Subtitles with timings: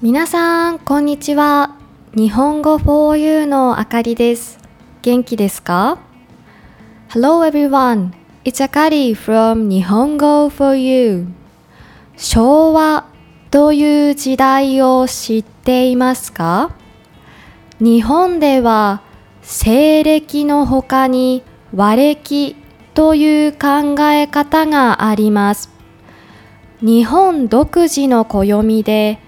[0.00, 1.74] 皆さん、こんにちは。
[2.14, 4.60] 日本語 4U のあかりです。
[5.02, 5.98] 元気ですか
[7.08, 8.12] ?Hello everyone.
[8.44, 11.26] It's Akari from 日本語 4U。
[12.16, 13.06] 昭和
[13.50, 16.70] という時代を知っていますか？
[17.80, 19.02] 日本では
[19.42, 21.42] 西暦の他に
[21.74, 22.54] 和暦
[22.94, 25.70] という考え方があります。
[26.82, 29.18] 日本独自の暦で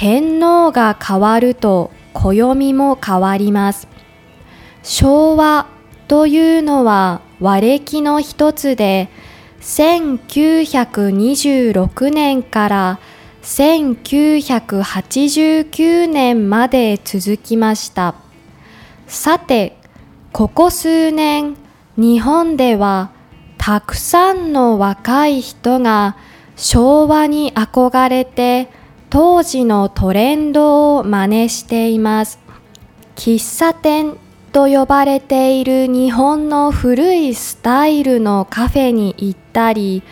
[0.00, 3.86] 天皇が変わると暦も変わります。
[4.82, 5.66] 昭和
[6.08, 9.10] というのは和暦の一つで
[9.60, 12.98] 1926年から
[13.42, 18.14] 1989年まで続きました。
[19.06, 19.76] さて、
[20.32, 21.58] ここ数年
[21.98, 23.10] 日本では
[23.58, 26.16] たくさんの若い人が
[26.56, 28.79] 昭和に憧れて
[29.10, 32.38] 当時のトレンドを真似しています。
[33.16, 34.16] 喫茶店
[34.52, 40.04] と呼ばれている日本の古いスタイルのカフェに行ったり、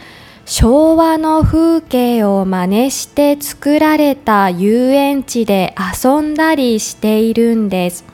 [0.47, 8.05] 昭和の風景を真似して作られた遊園地で遊んだりしているんです。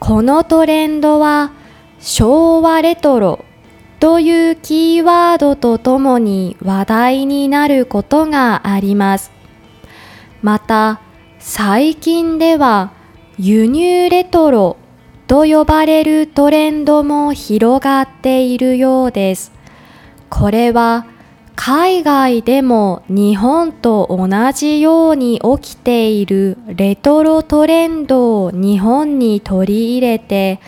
[0.00, 1.52] このトレンドは
[2.00, 3.44] 昭和レトロ
[4.00, 9.35] というキーワードとともに話題になることがあります。
[10.46, 11.00] また
[11.40, 12.92] 最近では
[13.36, 14.76] 輸入レトロ
[15.26, 19.50] と呼ばれるトレンドも広がっているようです。
[20.30, 21.04] これは
[21.56, 30.60] 海外でも日本と同じように起きているレトロトレンドを日本に取り入れて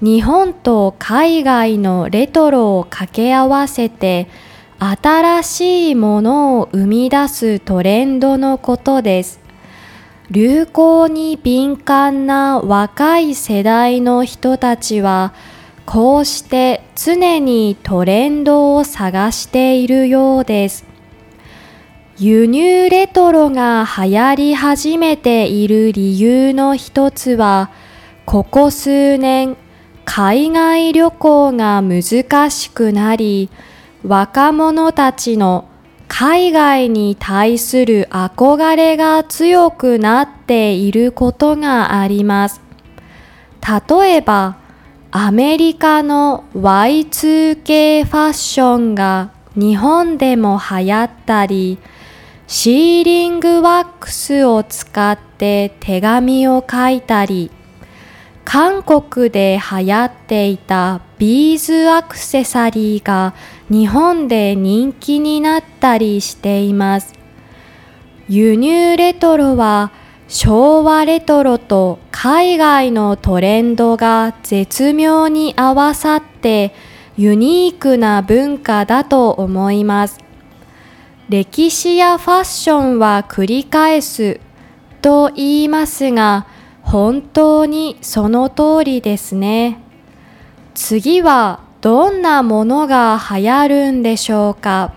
[0.00, 4.28] 日本と海外のレトロを掛け合わせて
[4.82, 9.38] 新しいものを生み出すトレンドのことです。
[10.30, 15.34] 流行に敏感な若い世代の人たちは
[15.84, 20.86] こうして常にトレンドを探しているようです。
[22.18, 27.70] 輸入レトロが流行り始めている理由の一つは
[28.24, 29.58] ここ数年
[30.06, 33.50] 海外旅行が難しくなり
[34.04, 35.68] 若者たちの
[36.08, 42.60] 海外に対する憧れが強くなっていることがあります。
[43.90, 44.56] 例えば、
[45.12, 51.78] アメリカの Y2K ファッションが日本でも流行ったり、
[52.46, 57.50] シーリングワックスを使って手紙を書いたり、
[58.52, 63.32] 韓国で流行っていたビーズアクセサリーが
[63.70, 67.14] 日本で人気になったりしています。
[68.28, 69.92] 輸入レトロは
[70.26, 76.74] 昭和レトロと海外のトレンドが絶妙に合わさって
[77.16, 80.18] ユニークな文化だと思います。
[81.28, 84.40] 歴史やファッションは繰り返す
[85.02, 86.48] と言いますが、
[86.90, 89.80] 本当にその通りですね。
[90.74, 94.92] 次はどんなものが流行るんでしょうか